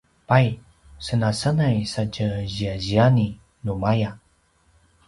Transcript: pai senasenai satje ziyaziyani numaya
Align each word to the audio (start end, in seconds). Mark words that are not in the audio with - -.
pai 0.27 0.47
senasenai 1.05 1.77
satje 1.93 2.27
ziyaziyani 2.53 3.27
numaya 3.63 4.09